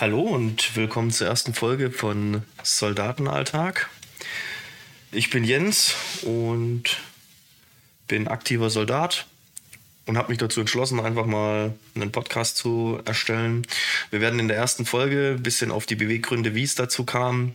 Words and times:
Hallo 0.00 0.22
und 0.22 0.76
willkommen 0.76 1.10
zur 1.10 1.26
ersten 1.26 1.52
Folge 1.52 1.90
von 1.90 2.40
Soldatenalltag. 2.62 3.90
Ich 5.12 5.28
bin 5.28 5.44
Jens 5.44 5.94
und 6.22 6.84
bin 8.08 8.26
aktiver 8.26 8.70
Soldat 8.70 9.26
und 10.06 10.16
habe 10.16 10.30
mich 10.30 10.38
dazu 10.38 10.60
entschlossen, 10.60 11.00
einfach 11.00 11.26
mal 11.26 11.74
einen 11.94 12.12
Podcast 12.12 12.56
zu 12.56 12.98
erstellen. 13.04 13.66
Wir 14.08 14.22
werden 14.22 14.40
in 14.40 14.48
der 14.48 14.56
ersten 14.56 14.86
Folge 14.86 15.34
ein 15.36 15.42
bisschen 15.42 15.70
auf 15.70 15.84
die 15.84 15.96
Beweggründe, 15.96 16.54
wie 16.54 16.62
es 16.62 16.74
dazu 16.74 17.04
kam, 17.04 17.52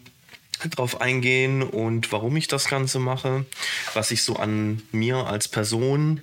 drauf 0.69 1.01
eingehen 1.01 1.63
und 1.63 2.11
warum 2.11 2.37
ich 2.37 2.47
das 2.47 2.67
Ganze 2.67 2.99
mache, 2.99 3.47
was 3.95 4.11
ich 4.11 4.21
so 4.21 4.35
an 4.35 4.83
mir 4.91 5.17
als 5.25 5.47
Person, 5.47 6.21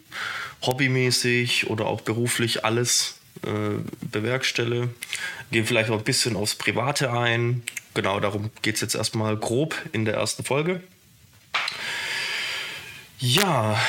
hobbymäßig 0.64 1.68
oder 1.68 1.86
auch 1.86 2.02
beruflich 2.02 2.64
alles 2.64 3.16
bewerkstelle. 4.00 4.88
Gehen 5.50 5.66
vielleicht 5.66 5.90
auch 5.90 5.98
ein 5.98 6.04
bisschen 6.04 6.36
aufs 6.36 6.54
Private 6.54 7.12
ein. 7.12 7.62
Genau, 7.94 8.20
darum 8.20 8.50
geht 8.62 8.76
es 8.76 8.80
jetzt 8.80 8.94
erstmal 8.94 9.36
grob 9.36 9.76
in 9.92 10.04
der 10.04 10.14
ersten 10.14 10.44
Folge. 10.44 10.82
Ja, 13.18 13.80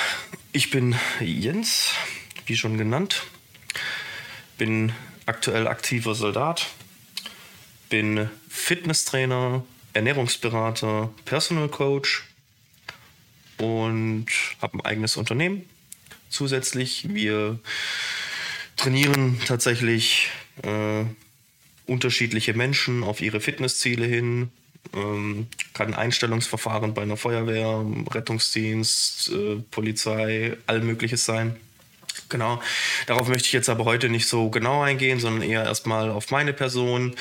ich 0.51 0.69
bin 0.69 0.95
Jens, 1.19 1.93
wie 2.45 2.57
schon 2.57 2.77
genannt. 2.77 3.23
Bin 4.57 4.91
aktuell 5.25 5.67
aktiver 5.67 6.15
Soldat. 6.15 6.67
Bin 7.89 8.29
Fitnesstrainer, 8.49 9.63
Ernährungsberater, 9.93 11.11
Personal 11.25 11.69
Coach 11.69 12.23
und 13.57 14.25
habe 14.61 14.77
ein 14.77 14.85
eigenes 14.85 15.17
Unternehmen. 15.17 15.67
Zusätzlich, 16.29 17.13
wir 17.13 17.59
trainieren 18.83 19.39
tatsächlich 19.47 20.29
äh, 20.61 21.05
unterschiedliche 21.85 22.53
Menschen 22.53 23.03
auf 23.03 23.21
ihre 23.21 23.39
Fitnessziele 23.39 24.05
hin. 24.05 24.51
Ähm, 24.93 25.47
kann 25.73 25.93
Einstellungsverfahren 25.93 26.93
bei 26.93 27.03
einer 27.03 27.15
Feuerwehr, 27.15 27.85
Rettungsdienst, 28.11 29.29
äh, 29.29 29.55
Polizei, 29.71 30.57
all 30.67 30.81
Mögliches 30.81 31.23
sein. 31.23 31.55
Genau. 32.27 32.61
Darauf 33.07 33.29
möchte 33.29 33.47
ich 33.47 33.53
jetzt 33.53 33.69
aber 33.69 33.85
heute 33.85 34.09
nicht 34.09 34.27
so 34.27 34.49
genau 34.49 34.81
eingehen, 34.81 35.19
sondern 35.19 35.49
eher 35.49 35.63
erstmal 35.63 36.09
auf 36.09 36.29
meine 36.29 36.51
Person. 36.51 37.15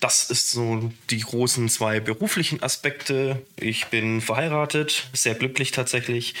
Das 0.00 0.28
ist 0.28 0.50
so 0.50 0.92
die 1.10 1.20
großen 1.20 1.68
zwei 1.68 2.00
beruflichen 2.00 2.64
Aspekte. 2.64 3.46
Ich 3.54 3.86
bin 3.86 4.20
verheiratet, 4.20 5.08
sehr 5.12 5.36
glücklich 5.36 5.70
tatsächlich. 5.70 6.34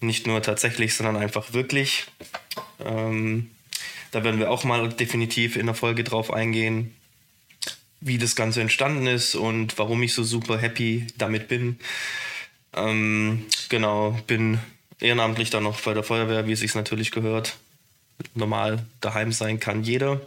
Nicht 0.00 0.26
nur 0.26 0.42
tatsächlich, 0.42 0.94
sondern 0.94 1.16
einfach 1.16 1.54
wirklich. 1.54 2.04
Ähm, 2.84 3.50
da 4.10 4.24
werden 4.24 4.40
wir 4.40 4.50
auch 4.50 4.64
mal 4.64 4.88
definitiv 4.88 5.56
in 5.56 5.66
der 5.66 5.74
Folge 5.74 6.04
drauf 6.04 6.32
eingehen, 6.32 6.94
wie 8.00 8.18
das 8.18 8.36
Ganze 8.36 8.60
entstanden 8.60 9.06
ist 9.06 9.34
und 9.34 9.78
warum 9.78 10.02
ich 10.02 10.14
so 10.14 10.22
super 10.22 10.58
happy 10.58 11.06
damit 11.18 11.48
bin. 11.48 11.78
Ähm, 12.74 13.46
genau, 13.68 14.18
bin 14.26 14.60
ehrenamtlich 15.00 15.50
dann 15.50 15.64
noch 15.64 15.80
bei 15.80 15.94
der 15.94 16.02
Feuerwehr, 16.02 16.46
wie 16.46 16.52
es 16.52 16.60
sich 16.60 16.74
natürlich 16.74 17.10
gehört. 17.10 17.56
Normal 18.34 18.86
daheim 19.00 19.32
sein 19.32 19.60
kann 19.60 19.82
jeder. 19.82 20.20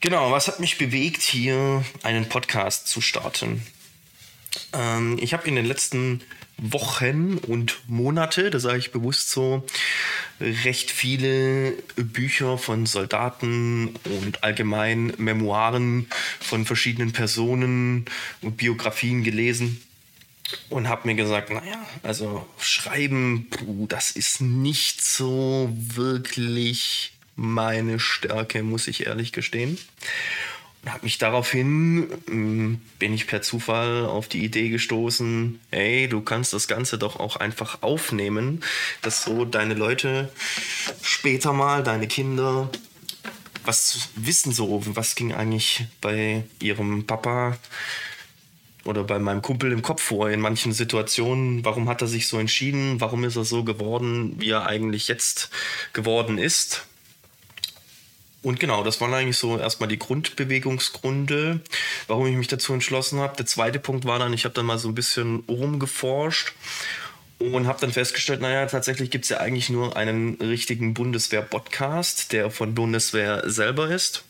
Genau, 0.00 0.30
was 0.30 0.48
hat 0.48 0.60
mich 0.60 0.76
bewegt, 0.76 1.22
hier 1.22 1.84
einen 2.02 2.28
Podcast 2.28 2.88
zu 2.88 3.00
starten? 3.00 3.62
Ähm, 4.72 5.18
ich 5.20 5.32
habe 5.32 5.48
in 5.48 5.54
den 5.54 5.64
letzten 5.64 6.22
Wochen 6.58 7.38
und 7.38 7.78
Monate, 7.88 8.50
das 8.50 8.62
sage 8.62 8.78
ich 8.78 8.92
bewusst 8.92 9.30
so, 9.30 9.64
recht 10.40 10.90
viele 10.90 11.72
Bücher 11.96 12.58
von 12.58 12.86
Soldaten 12.86 13.94
und 14.04 14.42
allgemein 14.42 15.12
Memoiren 15.18 16.08
von 16.40 16.66
verschiedenen 16.66 17.12
Personen 17.12 18.06
und 18.40 18.56
Biografien 18.56 19.22
gelesen 19.24 19.80
und 20.68 20.88
habe 20.88 21.08
mir 21.08 21.14
gesagt, 21.14 21.50
naja, 21.50 21.86
also 22.02 22.46
schreiben, 22.58 23.48
das 23.88 24.10
ist 24.10 24.40
nicht 24.40 25.02
so 25.02 25.72
wirklich 25.74 27.12
meine 27.36 27.98
Stärke, 27.98 28.62
muss 28.62 28.86
ich 28.86 29.06
ehrlich 29.06 29.32
gestehen 29.32 29.78
habe 30.86 31.04
mich 31.04 31.18
daraufhin, 31.18 32.08
ähm, 32.28 32.80
bin 32.98 33.14
ich 33.14 33.26
per 33.26 33.42
Zufall 33.42 34.06
auf 34.06 34.28
die 34.28 34.44
Idee 34.44 34.68
gestoßen, 34.68 35.60
hey, 35.70 36.08
du 36.08 36.20
kannst 36.20 36.52
das 36.52 36.68
Ganze 36.68 36.98
doch 36.98 37.18
auch 37.18 37.36
einfach 37.36 37.82
aufnehmen, 37.82 38.62
dass 39.02 39.24
so 39.24 39.44
deine 39.44 39.74
Leute 39.74 40.30
später 41.02 41.52
mal, 41.52 41.82
deine 41.82 42.06
Kinder, 42.06 42.70
was 43.64 44.10
wissen 44.14 44.52
so, 44.52 44.82
was 44.86 45.14
ging 45.14 45.32
eigentlich 45.32 45.86
bei 46.00 46.44
ihrem 46.60 47.06
Papa 47.06 47.56
oder 48.84 49.04
bei 49.04 49.18
meinem 49.18 49.40
Kumpel 49.40 49.72
im 49.72 49.80
Kopf 49.80 50.02
vor 50.02 50.28
in 50.28 50.40
manchen 50.40 50.72
Situationen, 50.72 51.64
warum 51.64 51.88
hat 51.88 52.02
er 52.02 52.08
sich 52.08 52.28
so 52.28 52.38
entschieden, 52.38 53.00
warum 53.00 53.24
ist 53.24 53.36
er 53.36 53.44
so 53.44 53.64
geworden, 53.64 54.34
wie 54.38 54.50
er 54.50 54.66
eigentlich 54.66 55.08
jetzt 55.08 55.50
geworden 55.94 56.36
ist 56.36 56.86
und 58.44 58.60
genau, 58.60 58.84
das 58.84 59.00
waren 59.00 59.14
eigentlich 59.14 59.38
so 59.38 59.58
erstmal 59.58 59.88
die 59.88 59.98
Grundbewegungsgründe, 59.98 61.60
warum 62.08 62.26
ich 62.26 62.36
mich 62.36 62.46
dazu 62.46 62.74
entschlossen 62.74 63.18
habe. 63.18 63.36
Der 63.36 63.46
zweite 63.46 63.78
Punkt 63.78 64.04
war 64.04 64.18
dann, 64.18 64.34
ich 64.34 64.44
habe 64.44 64.54
dann 64.54 64.66
mal 64.66 64.78
so 64.78 64.88
ein 64.88 64.94
bisschen 64.94 65.44
rumgeforscht 65.48 66.52
und 67.38 67.66
habe 67.66 67.80
dann 67.80 67.90
festgestellt, 67.90 68.42
naja, 68.42 68.66
tatsächlich 68.66 69.10
gibt 69.10 69.24
es 69.24 69.30
ja 69.30 69.38
eigentlich 69.38 69.70
nur 69.70 69.96
einen 69.96 70.34
richtigen 70.34 70.92
Bundeswehr-Podcast, 70.92 72.32
der 72.32 72.50
von 72.50 72.74
Bundeswehr 72.74 73.48
selber 73.50 73.88
ist. 73.88 74.24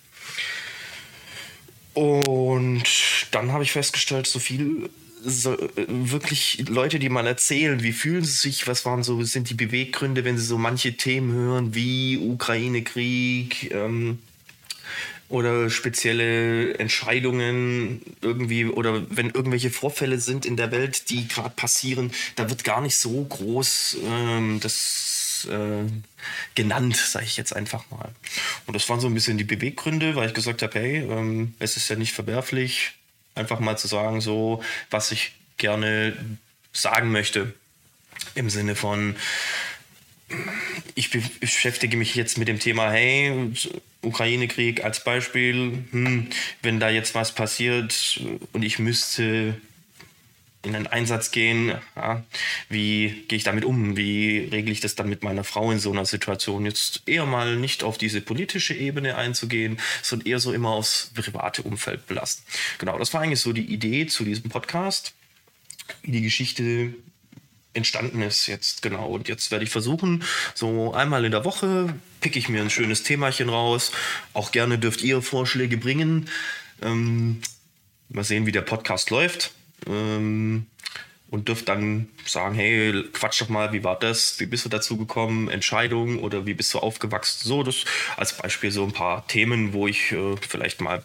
Und 1.94 2.84
dann 3.32 3.50
habe 3.52 3.64
ich 3.64 3.72
festgestellt, 3.72 4.28
so 4.28 4.38
viel 4.38 4.90
so, 5.24 5.54
äh, 5.54 5.86
wirklich 5.88 6.64
Leute, 6.68 6.98
die 6.98 7.08
mal 7.08 7.26
erzählen, 7.26 7.82
wie 7.82 7.92
fühlen 7.92 8.24
sie 8.24 8.32
sich, 8.32 8.66
was 8.66 8.84
waren 8.84 9.02
so, 9.02 9.22
sind 9.22 9.50
die 9.50 9.54
Beweggründe, 9.54 10.24
wenn 10.24 10.38
sie 10.38 10.44
so 10.44 10.58
manche 10.58 10.96
Themen 10.96 11.32
hören, 11.32 11.74
wie 11.74 12.18
Ukraine-Krieg 12.18 13.72
ähm, 13.72 14.18
oder 15.28 15.70
spezielle 15.70 16.74
Entscheidungen 16.74 18.02
irgendwie 18.20 18.66
oder 18.66 19.04
wenn 19.10 19.30
irgendwelche 19.30 19.70
Vorfälle 19.70 20.18
sind 20.18 20.46
in 20.46 20.56
der 20.56 20.70
Welt, 20.70 21.10
die 21.10 21.26
gerade 21.26 21.54
passieren, 21.56 22.12
da 22.36 22.50
wird 22.50 22.64
gar 22.64 22.80
nicht 22.80 22.96
so 22.96 23.24
groß 23.24 23.98
ähm, 24.04 24.60
das 24.60 25.48
äh, 25.50 25.90
genannt, 26.54 26.96
sage 26.96 27.24
ich 27.24 27.36
jetzt 27.36 27.54
einfach 27.54 27.84
mal. 27.90 28.10
Und 28.66 28.74
das 28.74 28.88
waren 28.88 29.00
so 29.00 29.06
ein 29.06 29.14
bisschen 29.14 29.38
die 29.38 29.44
Beweggründe, 29.44 30.14
weil 30.16 30.28
ich 30.28 30.34
gesagt 30.34 30.62
habe, 30.62 30.78
hey, 30.78 30.98
ähm, 30.98 31.54
es 31.58 31.76
ist 31.76 31.88
ja 31.88 31.96
nicht 31.96 32.12
verwerflich, 32.12 32.92
Einfach 33.34 33.60
mal 33.60 33.76
zu 33.76 33.88
sagen, 33.88 34.20
so, 34.20 34.62
was 34.90 35.12
ich 35.12 35.32
gerne 35.56 36.16
sagen 36.72 37.10
möchte. 37.10 37.54
Im 38.34 38.50
Sinne 38.50 38.74
von, 38.74 39.16
ich 40.94 41.10
beschäftige 41.10 41.96
mich 41.96 42.14
jetzt 42.14 42.38
mit 42.38 42.48
dem 42.48 42.58
Thema, 42.58 42.90
hey, 42.90 43.52
Ukraine-Krieg 44.02 44.84
als 44.84 45.02
Beispiel, 45.02 45.84
hm, 45.90 46.28
wenn 46.62 46.80
da 46.80 46.90
jetzt 46.90 47.14
was 47.14 47.34
passiert 47.34 48.20
und 48.52 48.62
ich 48.62 48.78
müsste 48.78 49.54
in 50.64 50.74
einen 50.74 50.86
Einsatz 50.86 51.30
gehen, 51.30 51.74
ja, 51.96 52.24
wie 52.68 53.24
gehe 53.28 53.36
ich 53.36 53.44
damit 53.44 53.64
um? 53.64 53.96
Wie 53.96 54.48
regle 54.50 54.72
ich 54.72 54.80
das 54.80 54.94
dann 54.94 55.08
mit 55.08 55.22
meiner 55.22 55.44
Frau 55.44 55.70
in 55.70 55.78
so 55.78 55.92
einer 55.92 56.06
Situation? 56.06 56.66
Jetzt 56.66 57.02
eher 57.06 57.26
mal 57.26 57.56
nicht 57.56 57.82
auf 57.82 57.98
diese 57.98 58.20
politische 58.20 58.74
Ebene 58.74 59.16
einzugehen, 59.16 59.78
sondern 60.02 60.28
eher 60.28 60.38
so 60.38 60.52
immer 60.52 60.70
aufs 60.70 61.10
private 61.14 61.62
Umfeld 61.62 62.06
belasten. 62.06 62.42
Genau, 62.78 62.98
das 62.98 63.12
war 63.14 63.20
eigentlich 63.20 63.40
so 63.40 63.52
die 63.52 63.72
Idee 63.72 64.06
zu 64.06 64.24
diesem 64.24 64.50
Podcast, 64.50 65.14
wie 66.02 66.12
die 66.12 66.22
Geschichte 66.22 66.94
entstanden 67.74 68.22
ist 68.22 68.46
jetzt 68.46 68.82
genau. 68.82 69.08
Und 69.08 69.28
jetzt 69.28 69.50
werde 69.50 69.64
ich 69.64 69.70
versuchen, 69.70 70.22
so 70.54 70.94
einmal 70.94 71.24
in 71.24 71.32
der 71.32 71.44
Woche 71.44 71.92
picke 72.20 72.38
ich 72.38 72.48
mir 72.48 72.62
ein 72.62 72.70
schönes 72.70 73.02
Themachen 73.02 73.48
raus. 73.48 73.90
Auch 74.32 74.52
gerne 74.52 74.78
dürft 74.78 75.02
ihr 75.02 75.22
Vorschläge 75.22 75.76
bringen. 75.76 76.28
Ähm, 76.82 77.42
mal 78.08 78.22
sehen, 78.22 78.46
wie 78.46 78.52
der 78.52 78.62
Podcast 78.62 79.10
läuft 79.10 79.52
ähm, 79.86 80.66
und 81.30 81.48
dürft 81.48 81.68
dann 81.68 82.08
sagen, 82.24 82.54
hey, 82.54 83.04
quatsch 83.12 83.40
doch 83.40 83.48
mal, 83.48 83.72
wie 83.72 83.82
war 83.82 83.98
das? 83.98 84.38
Wie 84.38 84.46
bist 84.46 84.64
du 84.64 84.68
dazu 84.68 84.96
gekommen? 84.96 85.48
Entscheidung 85.48 86.20
oder 86.20 86.46
wie 86.46 86.54
bist 86.54 86.72
du 86.74 86.78
aufgewachsen? 86.78 87.48
So, 87.48 87.62
das 87.62 87.84
als 88.16 88.36
Beispiel 88.36 88.70
so 88.70 88.84
ein 88.84 88.92
paar 88.92 89.26
Themen, 89.26 89.72
wo 89.72 89.88
ich 89.88 90.12
äh, 90.12 90.36
vielleicht 90.48 90.80
mal 90.80 91.02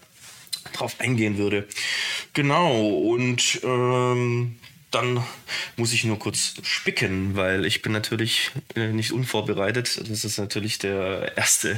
drauf 0.74 1.00
eingehen 1.00 1.38
würde. 1.38 1.68
Genau, 2.34 2.90
und 2.90 3.62
ähm, 3.64 4.60
dann 4.92 5.24
muss 5.78 5.94
ich 5.94 6.04
nur 6.04 6.18
kurz 6.18 6.56
spicken, 6.64 7.36
weil 7.36 7.66
ich 7.66 7.82
bin 7.82 7.92
natürlich 7.92 8.52
äh, 8.76 8.88
nicht 8.88 9.12
unvorbereitet. 9.12 10.02
Das 10.10 10.24
ist 10.24 10.38
natürlich 10.38 10.80
der 10.80 11.38
erste 11.38 11.78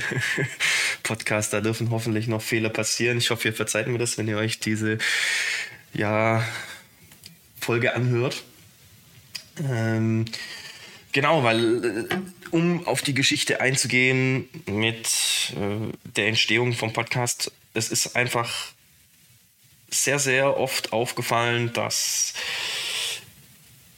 Podcast. 1.03 1.53
Da 1.53 1.61
dürfen 1.61 1.89
hoffentlich 1.91 2.27
noch 2.27 2.41
Fehler 2.41 2.69
passieren. 2.69 3.17
Ich 3.17 3.29
hoffe, 3.29 3.49
ihr 3.49 3.53
verzeiht 3.53 3.87
mir 3.87 3.97
das, 3.97 4.17
wenn 4.17 4.27
ihr 4.27 4.37
euch 4.37 4.59
diese 4.59 4.97
ja 5.93 6.45
Folge 7.61 7.95
anhört. 7.95 8.43
Ähm, 9.63 10.25
genau, 11.11 11.43
weil 11.43 11.85
äh, 11.85 12.15
um 12.51 12.85
auf 12.87 13.01
die 13.01 13.13
Geschichte 13.13 13.61
einzugehen 13.61 14.49
mit 14.65 15.53
äh, 15.55 15.91
der 16.15 16.27
Entstehung 16.27 16.73
vom 16.73 16.93
Podcast, 16.93 17.51
es 17.73 17.91
ist 17.91 18.15
einfach 18.15 18.73
sehr, 19.89 20.19
sehr 20.19 20.57
oft 20.57 20.93
aufgefallen, 20.93 21.71
dass 21.73 22.33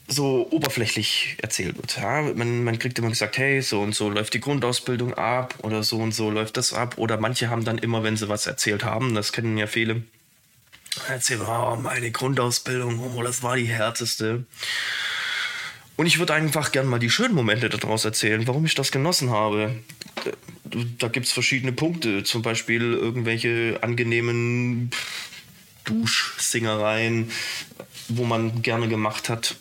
so 0.08 0.48
oberflächlich 0.52 1.38
erzählt 1.42 1.78
wird. 1.78 1.98
Ja? 1.98 2.22
Man, 2.22 2.64
man 2.64 2.78
kriegt 2.78 3.00
immer 3.00 3.10
gesagt, 3.10 3.38
hey, 3.38 3.62
so 3.62 3.82
und 3.82 3.96
so 3.96 4.10
läuft 4.10 4.34
die 4.34 4.40
Grundausbildung 4.40 5.14
ab 5.14 5.56
oder 5.64 5.84
so 5.84 5.98
und 5.98 6.14
so 6.14 6.30
läuft 6.30 6.58
das 6.58 6.74
ab. 6.74 6.98
Oder 6.98 7.18
manche 7.18 7.50
haben 7.50 7.64
dann 7.64 7.78
immer, 7.78 8.04
wenn 8.04 8.18
sie 8.18 8.30
was 8.30 8.46
erzählt 8.46 8.84
haben, 8.84 9.16
das 9.16 9.32
kennen 9.32 9.58
ja 9.58 9.68
viele, 9.68 10.04
erzählen, 11.08 11.42
oh, 11.42 11.76
meine 11.76 12.12
Grundausbildung, 12.12 13.00
oh, 13.00 13.24
das 13.24 13.44
war 13.44 13.56
die 13.56 13.66
härteste. 13.66 14.46
Und 15.96 16.08
ich 16.08 16.18
würde 16.20 16.34
einfach 16.34 16.72
gern 16.72 16.88
mal 16.88 17.00
die 17.00 17.10
schönen 17.10 17.36
Momente 17.36 17.70
daraus 17.70 18.04
erzählen, 18.04 18.48
warum 18.48 18.66
ich 18.66 18.76
das 18.76 18.92
genossen 18.92 19.30
habe. 19.30 19.76
Da 20.98 21.08
gibt 21.08 21.28
es 21.28 21.32
verschiedene 21.32 21.72
Punkte, 21.72 22.24
zum 22.24 22.42
Beispiel 22.42 22.94
irgendwelche 22.94 23.78
angenehmen 23.82 24.90
Duschsingereien, 25.84 27.32
wo 28.08 28.24
man 28.26 28.62
gerne 28.64 28.88
gemacht 28.88 29.30
hat. 29.30 29.56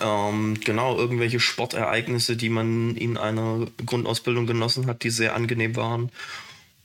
Ähm, 0.00 0.58
genau, 0.64 0.96
irgendwelche 0.96 1.40
Sportereignisse, 1.40 2.36
die 2.36 2.48
man 2.48 2.96
in 2.96 3.18
einer 3.18 3.66
Grundausbildung 3.84 4.46
genossen 4.46 4.86
hat, 4.86 5.02
die 5.02 5.10
sehr 5.10 5.34
angenehm 5.34 5.76
waren. 5.76 6.10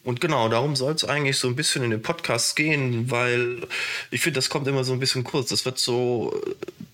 Und 0.08 0.22
genau, 0.22 0.48
darum 0.48 0.78
soll 0.78 0.94
es 0.94 1.04
eigentlich 1.04 1.36
so 1.36 1.50
ein 1.50 1.58
bisschen 1.58 1.84
in 1.84 1.90
den 1.90 2.02
Podcast 2.02 2.56
gehen, 2.56 3.12
weil 3.12 3.68
ich 4.10 4.22
finde, 4.22 4.38
das 4.38 4.48
kommt 4.48 4.66
immer 4.66 4.86
so 4.86 4.94
ein 4.94 5.02
bisschen 5.02 5.26
kurz. 5.26 5.50
Das 5.50 5.66
wird 5.66 5.80
so 5.80 6.42
äh, 6.48 6.54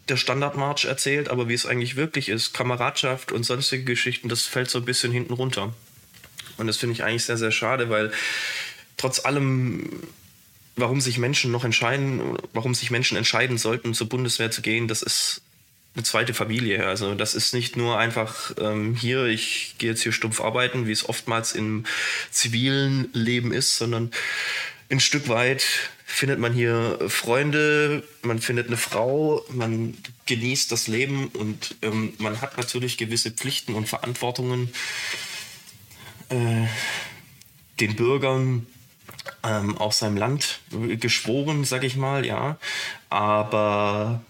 der 0.09 0.17
Standardmarsch 0.17 0.85
erzählt, 0.85 1.29
aber 1.29 1.47
wie 1.47 1.53
es 1.53 1.67
eigentlich 1.67 1.95
wirklich 1.95 2.27
ist, 2.27 2.55
Kameradschaft 2.55 3.31
und 3.31 3.43
sonstige 3.43 3.83
Geschichten, 3.83 4.29
das 4.29 4.45
fällt 4.45 4.71
so 4.71 4.79
ein 4.79 4.85
bisschen 4.85 5.11
hinten 5.11 5.33
runter. 5.33 5.75
Und 6.57 6.65
das 6.65 6.77
finde 6.77 6.93
ich 6.93 7.03
eigentlich 7.03 7.23
sehr, 7.23 7.37
sehr 7.37 7.51
schade, 7.51 7.91
weil 7.91 8.11
trotz 8.97 9.23
allem 9.23 9.91
warum 10.75 10.99
sich 10.99 11.19
Menschen 11.19 11.51
noch 11.51 11.65
entscheiden, 11.65 12.39
warum 12.51 12.73
sich 12.73 12.89
Menschen 12.89 13.15
entscheiden 13.15 13.59
sollten, 13.59 13.93
zur 13.93 14.09
Bundeswehr 14.09 14.49
zu 14.49 14.63
gehen, 14.63 14.87
das 14.87 15.03
ist 15.03 15.42
eine 15.95 16.03
zweite 16.03 16.33
Familie. 16.33 16.87
Also 16.87 17.13
das 17.13 17.35
ist 17.35 17.53
nicht 17.53 17.77
nur 17.77 17.99
einfach 17.99 18.51
ähm, 18.59 18.95
hier, 18.95 19.25
ich 19.25 19.75
gehe 19.77 19.91
jetzt 19.91 20.01
hier 20.01 20.11
stumpf 20.11 20.41
arbeiten, 20.41 20.87
wie 20.87 20.91
es 20.91 21.07
oftmals 21.07 21.53
im 21.53 21.85
zivilen 22.31 23.09
Leben 23.13 23.53
ist, 23.53 23.77
sondern 23.77 24.11
ein 24.89 24.99
Stück 24.99 25.27
weit 25.29 25.63
findet 26.05 26.39
man 26.39 26.53
hier 26.53 26.99
Freunde, 27.07 28.03
man 28.21 28.39
findet 28.39 28.67
eine 28.67 28.77
Frau, 28.77 29.43
man 29.49 29.97
genießt 30.25 30.71
das 30.71 30.87
Leben 30.87 31.27
und 31.29 31.75
ähm, 31.81 32.13
man 32.19 32.41
hat 32.41 32.57
natürlich 32.57 32.97
gewisse 32.97 33.31
Pflichten 33.31 33.73
und 33.73 33.87
Verantwortungen 33.87 34.71
äh, 36.29 36.67
den 37.79 37.95
Bürgern 37.95 38.67
ähm, 39.43 39.77
aus 39.77 39.99
seinem 39.99 40.17
Land 40.17 40.59
geschworen, 40.99 41.63
sag 41.65 41.83
ich 41.83 41.95
mal, 41.95 42.25
ja. 42.25 42.57
Aber 43.09 44.21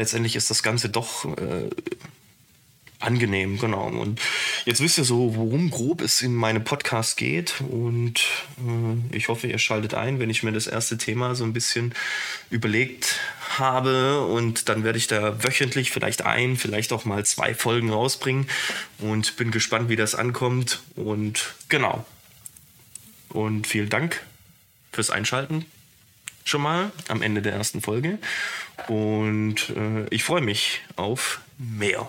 letztendlich 0.00 0.34
ist 0.34 0.50
das 0.50 0.62
Ganze 0.62 0.88
doch 0.88 1.26
äh, 1.36 1.68
angenehm, 3.00 3.58
genau. 3.58 3.86
Und 3.86 4.18
jetzt 4.64 4.80
wisst 4.80 4.96
ihr 4.96 5.04
so, 5.04 5.36
worum 5.36 5.70
grob 5.70 6.00
es 6.00 6.22
in 6.22 6.34
meinem 6.34 6.64
Podcast 6.64 7.18
geht. 7.18 7.60
Und 7.60 8.20
äh, 8.58 9.16
ich 9.16 9.28
hoffe, 9.28 9.46
ihr 9.46 9.58
schaltet 9.58 9.92
ein, 9.92 10.18
wenn 10.18 10.30
ich 10.30 10.42
mir 10.42 10.52
das 10.52 10.66
erste 10.66 10.96
Thema 10.96 11.34
so 11.34 11.44
ein 11.44 11.52
bisschen 11.52 11.94
überlegt 12.48 13.20
habe. 13.58 14.24
Und 14.24 14.70
dann 14.70 14.84
werde 14.84 14.98
ich 14.98 15.06
da 15.06 15.44
wöchentlich 15.44 15.90
vielleicht 15.90 16.22
ein, 16.22 16.56
vielleicht 16.56 16.92
auch 16.94 17.04
mal 17.04 17.24
zwei 17.26 17.54
Folgen 17.54 17.90
rausbringen. 17.90 18.48
Und 18.98 19.36
bin 19.36 19.50
gespannt, 19.50 19.90
wie 19.90 19.96
das 19.96 20.14
ankommt. 20.14 20.80
Und 20.96 21.54
genau. 21.68 22.06
Und 23.28 23.66
vielen 23.66 23.90
Dank 23.90 24.24
fürs 24.92 25.10
Einschalten 25.10 25.66
schon 26.50 26.62
mal 26.62 26.90
am 27.08 27.22
Ende 27.22 27.40
der 27.42 27.52
ersten 27.52 27.80
Folge. 27.80 28.18
Und 28.88 29.70
äh, 29.70 30.06
ich 30.10 30.24
freue 30.24 30.42
mich 30.42 30.82
auf 30.96 31.40
mehr. 31.58 32.08